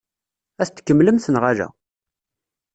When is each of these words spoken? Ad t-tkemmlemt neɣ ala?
Ad 0.61 0.67
t-tkemmlemt 0.69 1.25
neɣ 1.33 1.43
ala? 1.51 1.67